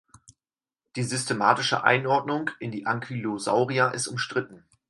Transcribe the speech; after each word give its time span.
Die 0.95 1.03
systematische 1.03 1.83
Einordnung 1.83 2.49
in 2.59 2.71
die 2.71 2.87
Ankylosauria 2.87 3.89
ist 3.89 4.07
umstritten. 4.07 4.65